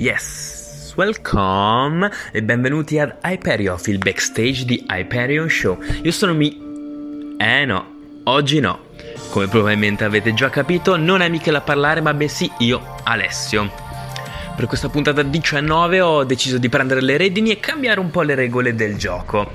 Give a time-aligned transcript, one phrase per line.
[0.00, 5.78] Yes, welcome e benvenuti ad Hyperion, il backstage di Hyperion Show.
[6.02, 7.36] Io sono Mi...
[7.36, 7.86] Eh no,
[8.24, 8.86] oggi no.
[9.28, 13.70] Come probabilmente avete già capito, non è Michele a parlare, ma bensì io, Alessio.
[14.56, 18.34] Per questa puntata 19 ho deciso di prendere le redini e cambiare un po' le
[18.34, 19.50] regole del gioco.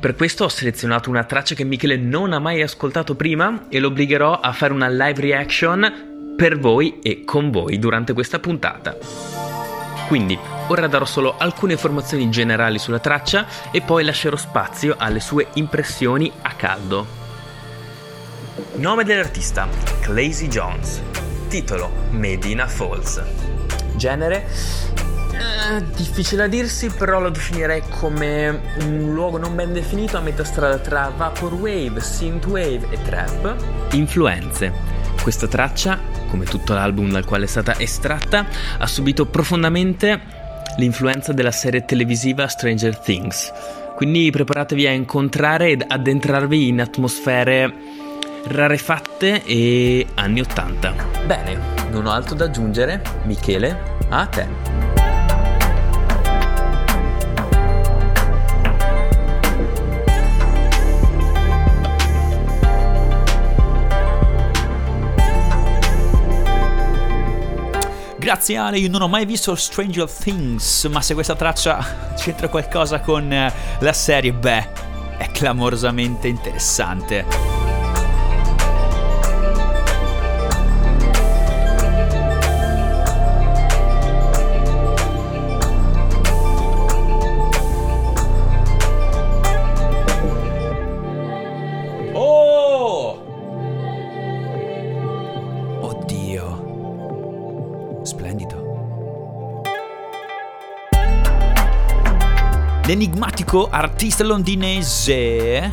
[0.00, 3.86] Per questo ho selezionato una traccia che Michele non ha mai ascoltato prima e lo
[3.86, 9.45] obbligherò a fare una live reaction per voi e con voi durante questa puntata.
[10.06, 10.38] Quindi,
[10.68, 16.30] ora darò solo alcune informazioni generali sulla traccia e poi lascerò spazio alle sue impressioni
[16.42, 17.06] a caldo.
[18.76, 19.68] Nome dell'artista:
[20.00, 21.02] Clazy Jones.
[21.48, 23.22] Titolo: Medina Falls.
[23.96, 24.48] Genere:
[25.32, 30.44] eh, difficile da dirsi, però lo definirei come un luogo non ben definito a metà
[30.44, 33.56] strada tra Vaporwave, Synthwave e Trap.
[33.92, 34.72] Influenze.
[35.20, 38.46] Questa traccia come tutto l'album dal quale è stata estratta,
[38.78, 40.20] ha subito profondamente
[40.76, 43.52] l'influenza della serie televisiva Stranger Things.
[43.94, 47.72] Quindi preparatevi a incontrare ed addentrarvi in atmosfere
[48.48, 50.94] rarefatte e anni 80.
[51.26, 51.58] Bene,
[51.90, 53.02] non ho altro da aggiungere.
[53.24, 55.05] Michele, a te.
[68.26, 71.78] Grazie Ale, io non ho mai visto Stranger Things, ma se questa traccia
[72.18, 74.68] c'entra qualcosa con eh, la serie, beh,
[75.16, 77.55] è clamorosamente interessante.
[102.86, 105.68] L'enigmatico artista londinese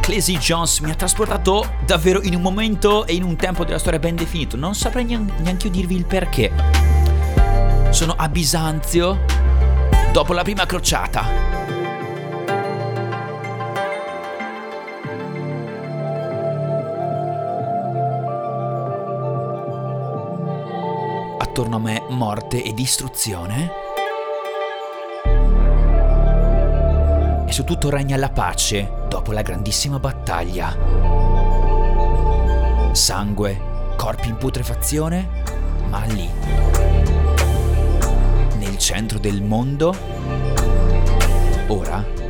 [0.00, 3.98] Clazy Jones mi ha trasportato davvero in un momento e in un tempo della storia
[3.98, 4.56] ben definito.
[4.56, 6.52] Non saprei neanche io dirvi il perché.
[7.90, 9.24] Sono a Bisanzio
[10.12, 11.24] dopo la prima crociata.
[21.36, 23.83] Attorno a me morte e distruzione.
[27.52, 30.76] Su tutto regna la pace dopo la grandissima battaglia.
[32.92, 33.60] Sangue,
[33.96, 35.28] corpi in putrefazione,
[35.88, 36.28] ma lì,
[38.58, 39.94] nel centro del mondo,
[41.68, 42.23] ora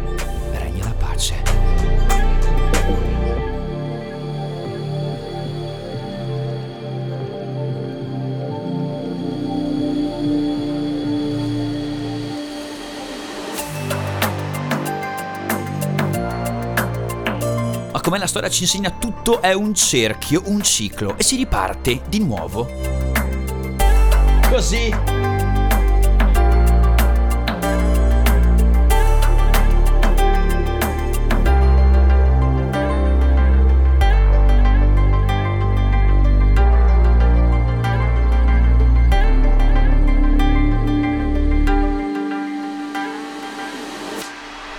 [18.04, 22.18] come la storia ci insegna tutto è un cerchio, un ciclo e si riparte di
[22.18, 22.68] nuovo.
[24.50, 25.13] Così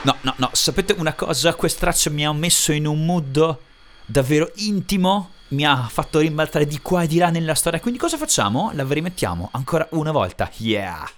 [0.06, 1.56] No, no, no, sapete una cosa?
[1.56, 3.58] Questa traccia mi ha messo in un mood
[4.06, 8.16] davvero intimo, mi ha fatto rimbalzare di qua e di là nella storia, quindi cosa
[8.16, 8.70] facciamo?
[8.76, 11.10] La rimettiamo ancora una volta, yeah!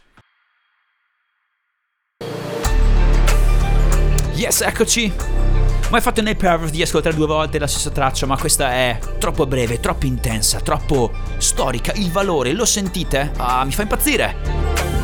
[4.36, 5.14] Yes, eccoci!
[5.90, 9.46] Mai fatto nel perv di ascoltare due volte la stessa traccia, ma questa è troppo
[9.46, 11.92] breve, troppo intensa, troppo storica.
[11.96, 13.34] Il valore, lo sentite?
[13.36, 14.97] Ah, mi fa impazzire!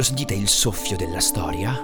[0.00, 1.78] Lo sentite il soffio della storia?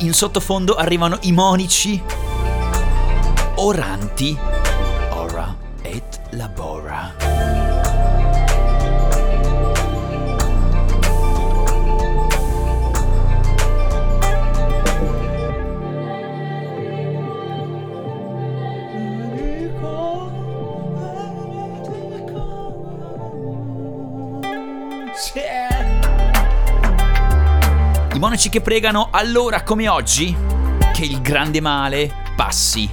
[0.00, 2.02] in sottofondo arrivano i monici
[3.56, 4.36] oranti
[5.10, 7.12] Ora et Labora.
[25.34, 25.73] Yeah!
[28.18, 30.36] Monaci che pregano allora come oggi
[30.92, 32.88] che il grande male passi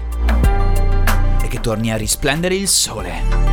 [1.42, 3.50] e che torni a risplendere il sole.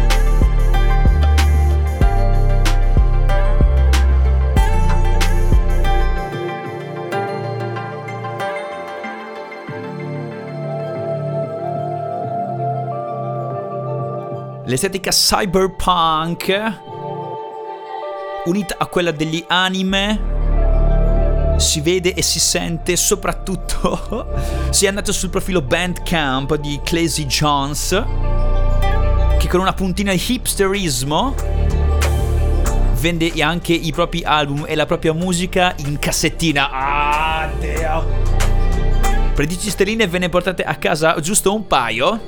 [14.65, 16.73] L'estetica cyberpunk
[18.45, 20.38] unita a quella degli anime
[21.59, 24.27] si vede e si sente soprattutto
[24.71, 27.91] se andate sul profilo Bandcamp di Clazy Jones
[29.39, 31.35] che con una puntina di hipsterismo
[32.99, 36.71] vende anche i propri album e la propria musica in cassettina.
[36.71, 38.27] Ah, Dio!
[39.35, 42.21] Per 10 sterline ve ne portate a casa giusto un paio.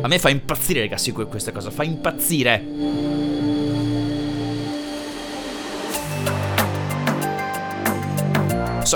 [0.00, 3.29] A me fa impazzire, ragazzi, questa cosa, fa impazzire.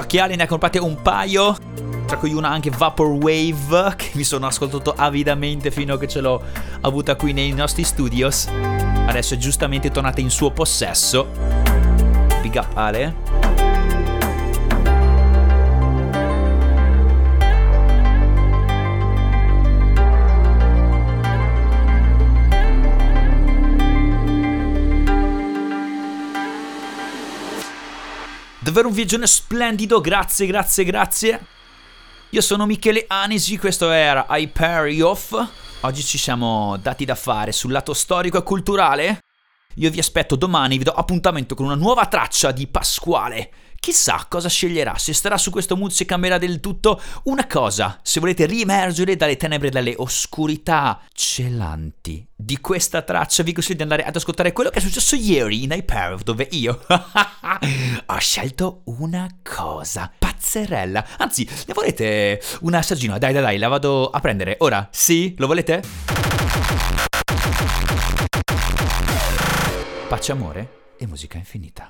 [0.00, 1.56] Ale ne ha comprate un paio,
[2.06, 6.43] tra cui una anche Vaporwave, che mi sono ascoltato avidamente fino a che ce l'ho
[6.81, 8.46] avuta qui nei nostri studios.
[9.06, 11.26] Adesso è giustamente tornata in suo possesso.
[12.41, 13.34] Big up Ale.
[28.75, 31.47] Davvero un viaggione splendido, grazie, grazie, grazie.
[32.31, 35.32] Io sono Michele Anisi, questo era Hyperioff.
[35.82, 39.21] Oggi ci siamo dati da fare sul lato storico e culturale.
[39.76, 43.53] Io vi aspetto domani, vi do appuntamento con una nuova traccia di Pasquale.
[43.85, 46.99] Chissà cosa sceglierà, se starà su questo mood se cambierà del tutto.
[47.25, 53.77] Una cosa, se volete riemergere dalle tenebre dalle oscurità celanti di questa traccia, vi consiglio
[53.77, 56.81] di andare ad ascoltare quello che è successo ieri in Hyper, dove io
[58.07, 61.07] ho scelto una cosa pazzerella.
[61.19, 63.19] Anzi, ne volete un assaggino?
[63.19, 64.57] Dai, dai, dai, la vado a prendere.
[64.61, 65.35] Ora, sì?
[65.37, 65.83] Lo volete?
[70.09, 71.83] Pace, amore e musica infinita.